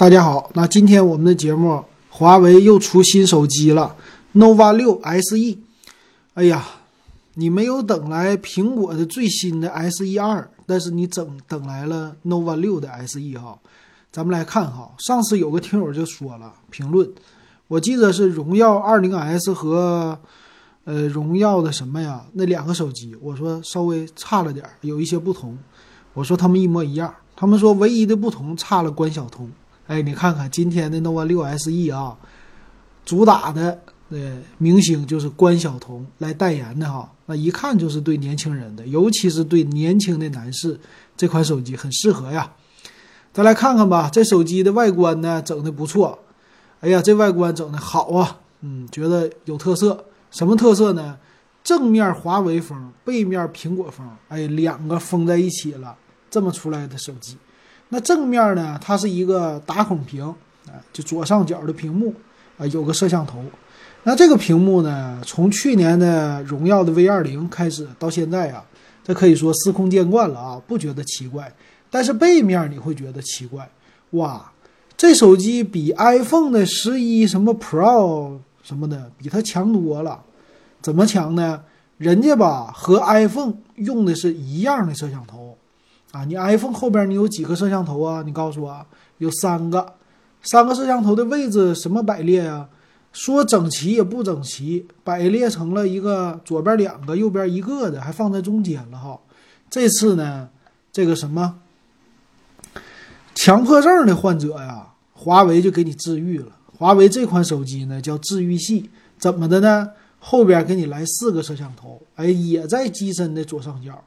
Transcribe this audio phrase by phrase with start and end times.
[0.00, 3.94] 大家好，那今天我们的节目，华为又出新手机了
[4.34, 5.58] ，nova 六 SE。
[6.32, 6.64] 哎呀，
[7.34, 13.58] 你没有等来苹果的最新的 SE 二，但是你整等来了 nova 六的 SE 哈。
[14.10, 17.06] 咱们来看哈，上次有个听友就说了评论，
[17.68, 20.18] 我记得是荣耀 20S 和
[20.84, 25.58] 呃荣耀的什么呀那两个手机，我说稍微差了点儿，有一些不同。
[26.14, 29.50] 我说他们一模一样，他们说唯一的不同差了关晓彤。
[29.90, 32.16] 哎，你看看今天的 nova 六 SE 啊，
[33.04, 33.76] 主打的
[34.10, 40.78] 呃明星就是关晓彤来代言的哈，那一看就是对年轻人的，尤其是对年轻的男士，
[41.16, 42.52] 这款手机很适合呀。
[43.32, 46.16] 再来看看吧，这手机的外观呢整的不错，
[46.78, 50.04] 哎呀，这外观整的好啊，嗯，觉得有特色。
[50.30, 51.18] 什么特色呢？
[51.64, 55.96] 正面华为风，背面苹果风，哎，两个封在一起了，
[56.30, 57.36] 这么出来的手机。
[57.90, 58.78] 那正面呢？
[58.80, 60.24] 它是一个打孔屏，
[60.66, 62.14] 啊，就左上角的屏幕，
[62.56, 63.44] 啊，有个摄像头。
[64.04, 68.64] 那这个屏幕呢，从去年的荣耀的 V 二零开始到现在啊，
[69.04, 71.52] 这可以说司空见惯了啊，不觉得奇怪。
[71.90, 73.68] 但是背面你会觉得奇怪，
[74.10, 74.50] 哇，
[74.96, 80.22] 这手机比 iPhone 的十一什么 Pro 什么的比它强多了。
[80.80, 81.62] 怎么强呢？
[81.98, 85.58] 人家吧和 iPhone 用的是一样的摄像头。
[86.12, 88.22] 啊，你 iPhone 后边你有几个摄像头啊？
[88.26, 88.84] 你告诉我，
[89.18, 89.94] 有三个，
[90.42, 92.68] 三个摄像头的位置什么摆列啊？
[93.12, 99.18] 说整齐也不整齐，摆列成了一个左边两个，右边一个的，还放在中间了哈。
[99.68, 100.48] 这次呢，
[100.92, 101.56] 这个什么
[103.34, 106.46] 强迫症的患者呀，华为就给你治愈了。
[106.76, 109.90] 华为这款手机呢叫治愈系，怎么的呢？
[110.18, 114.02] 后边给你来四个摄像头，哎，也在机身的左上角。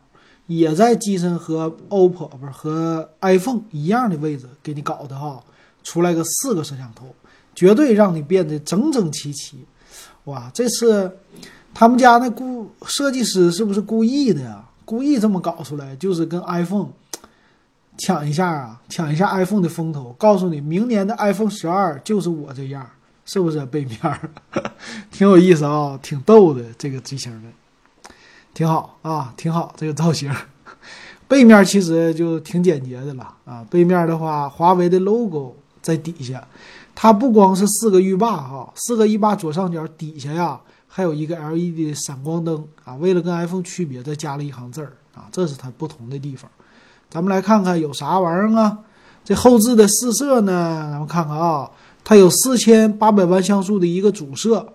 [0.47, 5.41] 也在机身和 OPPO 不是和 iPhone 一样的位置给你搞的哈，
[5.83, 7.13] 出来个四个摄像头，
[7.55, 9.66] 绝对让你变得整整齐齐。
[10.25, 11.17] 哇，这次
[11.73, 14.63] 他们家那故设计师是不是故意的呀？
[14.85, 16.89] 故意这么搞出来，就是跟 iPhone
[17.97, 20.13] 抢一下啊，抢一下 iPhone 的风头。
[20.18, 22.85] 告诉你，明年的 iPhone 十二就是我这样，
[23.25, 23.66] 是不是？
[23.66, 23.97] 背面
[25.09, 27.47] 挺有意思啊，挺逗的这个机型的。
[28.53, 30.31] 挺好啊，挺好，这个造型。
[31.28, 33.66] 背面其实就挺简洁的了啊。
[33.69, 36.46] 背面的话，华为的 logo 在底下，
[36.94, 42.94] 它不光是四个浴霸哈，四个浴霸左上角底下呀，还有一个 LED 闪光灯啊。
[42.96, 46.50] 为了跟 iPhone 区别，再加了一行字儿啊，这是它不同的地方。
[47.09, 48.78] 咱们来看看有啥玩意儿啊？
[49.25, 50.90] 这后置的四摄呢？
[50.92, 51.72] 咱们看看啊，
[52.03, 54.74] 它有四千八百万像素的一个主摄，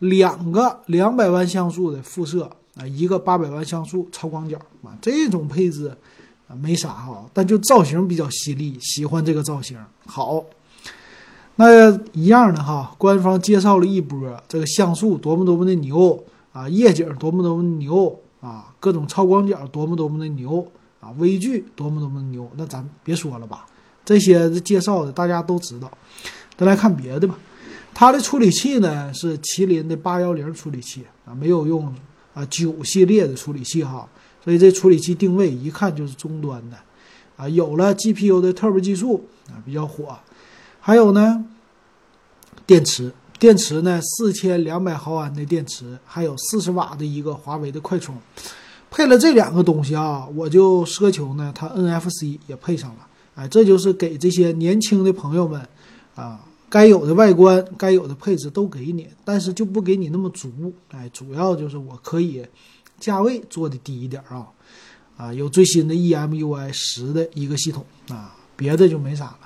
[0.00, 2.50] 两个两百万像素的副摄。
[2.78, 5.92] 啊，一个八百万像素超广角啊，这种配置
[6.46, 9.76] 啊没啥哈，但就造型比较犀利，喜欢这个造型。
[10.06, 10.44] 好，
[11.56, 20.64] 那一样的哈，官方介绍了一波这个像素多么多么的牛啊，夜景多么多么牛啊，各种超广角多么多么的牛
[21.00, 22.48] 啊，微距多么多么的牛。
[22.56, 23.66] 那咱别说了吧，
[24.04, 25.90] 这些介绍的大家都知道。
[26.56, 27.36] 再来看别的吧，
[27.92, 31.92] 它的处理器呢是麒麟的八幺零处理器啊，没有用。
[32.38, 34.08] 啊，九系列的处理器哈，
[34.44, 36.76] 所以这处理器定位一看就是终端的，
[37.36, 40.16] 啊，有了 GPU 的 Turbo 技术啊，比较火。
[40.78, 41.44] 还有呢，
[42.64, 48.14] 电池，电池呢四千两百毫安的电池，还有四十瓦的一个华为的快充，
[48.88, 55.60] 配了这两个东西啊，我就奢求呢，它 NFC 也配上了，哎，这就是给这些年轻的朋友们
[56.14, 56.44] 啊。
[56.70, 60.72] 该有的外观，该有的配置都给你，但是就不给你那么足。
[60.90, 62.44] 哎，主要就是我可以
[63.00, 64.46] 价位做的低一点啊，
[65.16, 69.38] 啊，有最新的 EMUI 十的一个系统啊，别的就没啥了。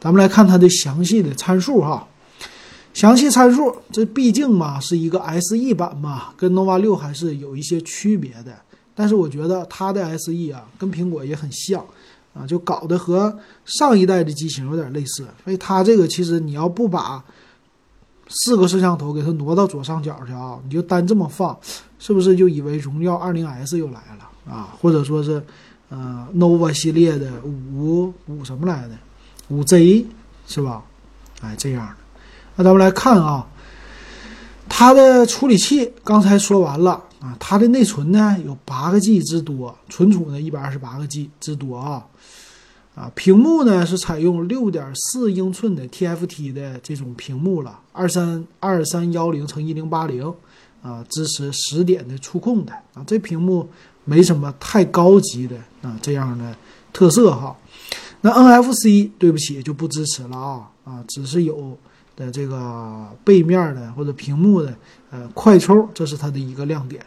[0.00, 2.06] 咱们来看它的详细的参数哈，
[2.94, 8.56] 详细参数，这毕竟嘛是一个 SE 版嘛，跟 nova 六还是有一些区别的。
[8.94, 11.84] 但是我觉得它的 SE 啊，跟苹果也很像。
[12.34, 17.22] 啊，就搞得和上一代的机型有点类似，所以它这个其实你要不把
[18.28, 21.56] 四个摄像头给它挪到左上角去啊，你就单这么放，
[21.98, 24.74] 是不是就以为荣耀二零 S 又来了啊？
[24.80, 25.42] 或者说是
[25.90, 28.94] 呃 nova 系列的五五什么来的
[29.48, 30.06] 五 Z
[30.46, 30.82] 是吧？
[31.42, 31.96] 哎，这样的。
[32.56, 33.46] 那咱们来看啊，
[34.68, 42.06] 它的处理器刚才说完了啊，它的内存呢有八个 G 之多，存储呢一百二十八个 G 之多啊。
[42.94, 50.30] 啊，屏幕呢是采用六点四英寸的 TFT 的这种屏幕了，二三二三幺零乘一零八零，
[50.82, 53.66] 啊，支持十点的触控的啊，这屏幕
[54.04, 56.54] 没什么太高级的啊这样的
[56.92, 57.56] 特色哈。
[58.20, 61.78] 那 NFC 对不起就不支持了啊啊，只是有
[62.16, 64.74] 的这个背面的或者屏幕的
[65.10, 67.04] 呃快充，这是它的一个亮点。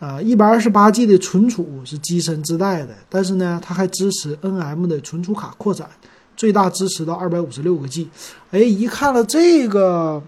[0.00, 5.88] 啊，一百二十八 G 的存储是机身自带的，但是呢，它还支持 NM 的存储卡扩展，
[6.36, 8.10] 最大支持到二百五十六个 G。
[8.50, 10.22] 哎，一看了这个，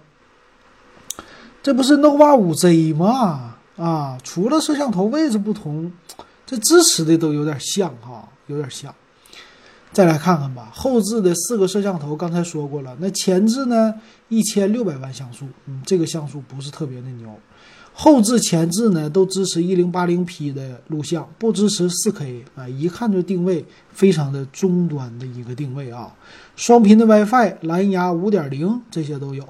[1.62, 3.56] 这不是 nova 五 Z 吗？
[3.77, 5.93] 啊，除了摄像头位置不同，
[6.47, 8.94] 这支持的都有点像哈，有点像。
[9.93, 13.94] 再来看看吧，后置的四个摄像头，刚才说过了，那前置呢，
[14.29, 17.35] 一千六百万像素，嗯，这个像素不是特别的牛。
[17.94, 26.15] 后置、前置呢都支持一零八零 P 的录像，不支持四 K 啊，一看就定位非常的中端的一个定位啊。
[26.56, 29.43] 双频的 WiFi、蓝牙五点零这些都有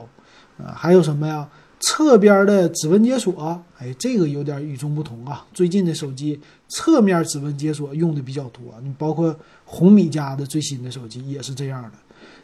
[0.58, 1.48] 啊，还有什么呀？
[1.86, 5.46] 侧边的指纹解锁，哎，这个有点与众不同啊。
[5.54, 9.34] 最近的手机侧面指纹解锁用的比较多，你包括
[9.64, 11.92] 红米家的最新的手机也是这样的。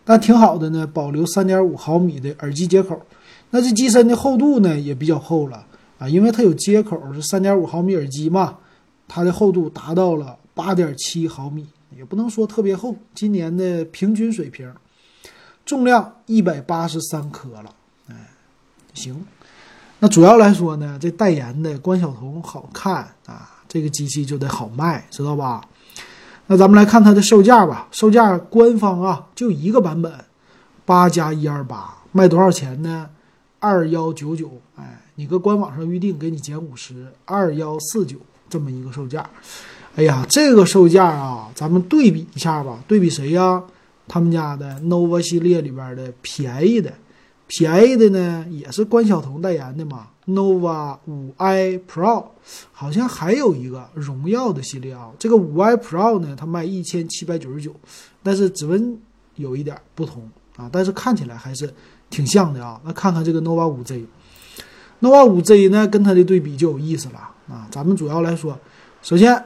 [0.05, 3.05] 但挺好的呢，保留三点五毫米的耳机接口，
[3.50, 5.67] 那这机身的厚度呢也比较厚了。
[5.99, 8.56] 啊，因为它有接口，是三点五毫米耳机嘛，
[9.09, 11.67] 它的厚度达到了八点七毫米，
[11.99, 14.73] 也不能说特别厚，今年的平均水平。
[15.67, 17.75] 重量一百八十三克了，
[18.94, 19.25] 行。
[19.99, 22.97] 那主要来说呢，这代言的关晓彤好看
[23.27, 25.61] 啊，这个机器就得好卖，知道吧？
[26.47, 30.12] 那咱们来看它的售价吧，售价官方啊就一个版本，
[30.85, 33.09] 八加一二八，卖多少钱呢？
[33.61, 34.99] 二幺九九，哎。
[35.15, 38.17] 你搁官网上预定，给你减五十，二幺四九
[38.49, 39.25] 这么一个售价。
[39.94, 42.83] 哎呀，这个售价啊，咱们对比一下吧。
[42.89, 43.62] 对比谁呀？
[44.09, 46.91] 他们家的 nova 系列里边的便宜的，
[47.55, 50.09] 便宜的呢也是关晓彤代言的嘛。
[50.27, 52.25] nova 五 i pro
[52.73, 55.11] 好像还有一个荣耀的系列啊。
[55.19, 57.75] 这个五 i pro 呢，它卖一千七百九十九，
[58.23, 58.99] 但是指纹
[59.35, 60.27] 有一点不同
[60.57, 61.71] 啊，但是看起来还是
[62.09, 62.81] 挺像的啊。
[62.85, 64.03] 那看看这个 nova 五 Z。
[65.01, 67.19] nova 五 Z 呢，跟它的对比就有意思了
[67.49, 67.69] 啊！
[67.71, 68.59] 咱们主要来说，
[69.03, 69.45] 首先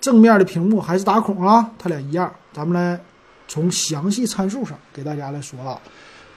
[0.00, 2.32] 正面的屏幕还是打孔啊，它俩一样。
[2.52, 3.02] 咱们来
[3.48, 5.80] 从详细参数上给大家来说啊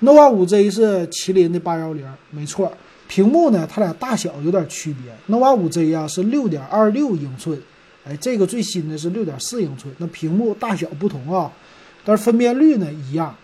[0.05, 2.71] ，nova 五 Z 是麒麟的八幺零，没错。
[3.07, 7.61] 屏幕呢，它俩大小有点区别，nova 五 Z 呀是六点二六英寸，
[8.03, 11.51] 哎，这个最新的是六点四英寸，那屏幕大小不同啊，
[12.03, 13.35] 但是分辨率呢一样。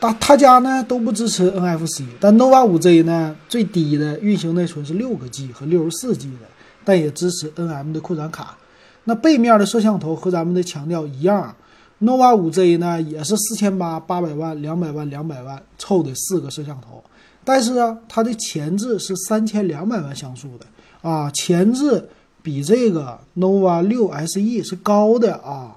[0.00, 6.46] 它他家呢都不支持 NFC，但 nova 五 Z 呢最低的运行内存是六个 G 和六十四 G 的，
[6.84, 8.56] 但也支持 NM 的扩展卡。
[9.04, 11.54] 那背面的摄像头和咱们的强调一样
[12.00, 17.02] ，nova 五 Z 呢也是四千八八百万两百万两百万凑的四个摄像头，
[17.44, 20.66] 但是啊它的前置是三千两百万像素的
[21.08, 22.08] 啊，前置
[22.42, 25.76] 比这个 nova 六 SE 是高的啊。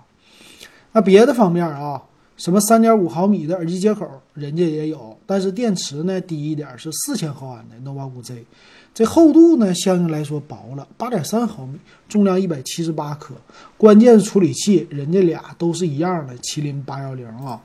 [0.92, 2.02] 那别的方面啊。
[2.36, 8.44] 什么三点五毫米的耳机接口，人家也有，但是电池呢低一点，是四千毫安的 nova 五 Z，
[8.94, 13.34] 这厚度呢相应来说薄了八点三毫米，重量一百七十八克。
[13.78, 17.60] 关键是处理器，人家俩都是一样的，麒麟八幺零啊。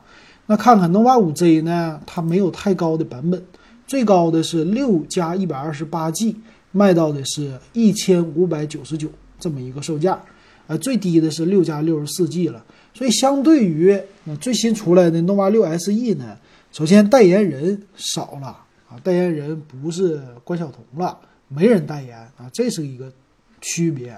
[0.46, 3.42] 那看看 nova 五 Z 呢，它没有太高的版本，
[3.86, 6.34] 最高的是六加一百二十八 G，
[6.72, 10.18] 卖到的是一千五百九十九这么一个售价，
[10.66, 12.64] 呃，最低的是六加六十四 G 了。
[12.94, 16.38] 所以，相对于那最新出来的 nova 六 SE 呢，
[16.72, 18.46] 首先代言人少了
[18.88, 23.10] 啊，代言人不是关晓彤了，没人代言啊，这是一个
[23.60, 24.16] 区别。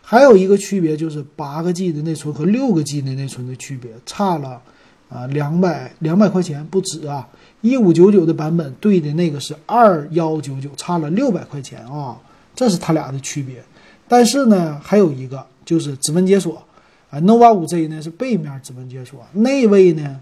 [0.00, 4.60] 还有一个区别就是八个 G 的内存和六个 G 的内存的区别，差了
[5.08, 7.28] 啊两百两百块钱不止啊，
[7.60, 12.20] 一五九九的版本对的那个是二幺九九，差了六百块钱啊，
[12.54, 13.62] 这是它俩的区别。
[14.08, 16.62] 但是呢，还有一个就是指纹解锁。
[17.10, 20.18] 啊，nova 五 Z 呢是背面指纹解锁，内位呢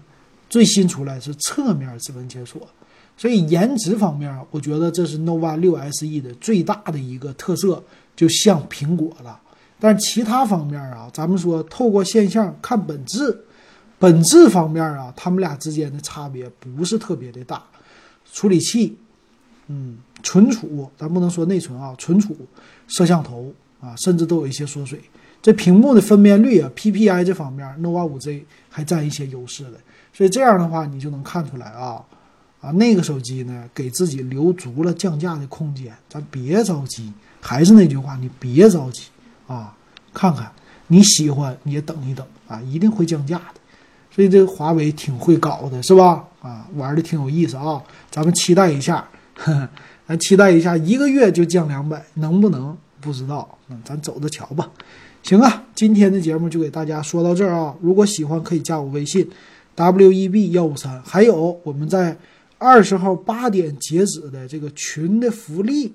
[0.49, 2.67] 最新出来是侧面指纹解锁，
[3.17, 7.83] 所以颜值方面，我觉得这是 nova 六 SE 的最大的一个特色，
[8.15, 9.39] 就像苹果了。
[9.79, 13.45] 但是其他方面啊，咱们说透过现象看本质，
[13.97, 17.63] 本质方面啊，他们俩之间的差别不是特别的大。
[18.31, 18.97] 处理器，
[19.67, 22.35] 嗯，存储，咱不能说内存啊，存储，
[22.87, 25.01] 摄像头啊，甚至都有一些缩水。
[25.41, 29.73] 这屏幕的分辨率啊，PPI 这方面，nova 五 Z 还占一些优势的，
[30.13, 32.01] 所以这样的话，你就能看出来啊，
[32.61, 39.03] 啊，那个手机呢，给自己留足了降价的空间，咱别着急，还是那句话，你别着急
[39.47, 39.75] 啊，
[40.13, 40.51] 看看
[40.87, 43.59] 你喜欢，你也等一等啊，一定会降价的，
[44.09, 46.23] 所以这个华为挺会搞的，是吧？
[46.41, 49.07] 啊，玩的挺有意思啊，咱们期待一下，
[50.07, 52.77] 咱期待一下，一个月就降两百，能不能？
[52.99, 54.69] 不知道，那咱走着瞧吧。
[55.23, 57.73] 行啊，今天的节目就给大家说到这儿啊。
[57.81, 59.27] 如果喜欢，可以加我微信
[59.73, 62.15] w e b 幺五三，还有我们在
[62.61, 65.91] 二十号八点截止的这个群的福利，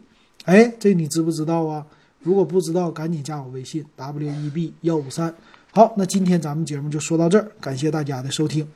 [0.47, 1.87] 哎，这你知不知道啊？
[2.23, 5.33] 如果不知道，赶紧加我微信 w e b 幺五三。
[5.71, 8.67] 好，那今天咱们节目就说到这儿，感谢大家的收听。